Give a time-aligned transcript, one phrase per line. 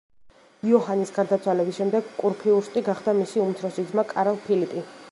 [0.69, 4.89] იოჰანის გარდაცვალების შემდეგ კურფიურსტი გახდა მისი უმცროსი ძმა კარლ ფილიპი.